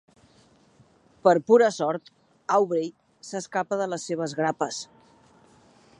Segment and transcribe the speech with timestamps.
[1.27, 2.09] Per pura sort,
[2.57, 2.89] Aubrey
[3.29, 4.85] s'escapa de les seves grapes.